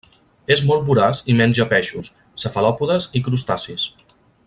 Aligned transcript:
És 0.53 0.61
molt 0.69 0.87
voraç 0.87 1.19
i 1.33 1.35
menja 1.43 1.67
peixos, 1.75 2.09
cefalòpodes 2.45 3.11
i 3.19 3.23
crustacis. 3.29 3.87